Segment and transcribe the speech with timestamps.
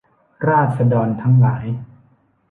[0.49, 1.65] ราษฎรทั้งหลาย